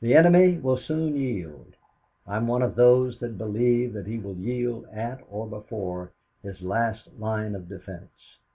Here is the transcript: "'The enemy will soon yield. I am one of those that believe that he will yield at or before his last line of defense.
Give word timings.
"'The 0.00 0.14
enemy 0.14 0.56
will 0.56 0.78
soon 0.78 1.14
yield. 1.14 1.76
I 2.26 2.38
am 2.38 2.46
one 2.46 2.62
of 2.62 2.76
those 2.76 3.18
that 3.18 3.36
believe 3.36 3.92
that 3.92 4.06
he 4.06 4.16
will 4.16 4.36
yield 4.38 4.86
at 4.86 5.20
or 5.28 5.46
before 5.46 6.12
his 6.42 6.62
last 6.62 7.10
line 7.18 7.54
of 7.54 7.68
defense. 7.68 8.38